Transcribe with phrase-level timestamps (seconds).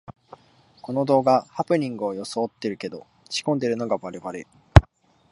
[0.81, 4.47] この動画、ハプニングをよそおってるけど仕込んでるのがバレバレ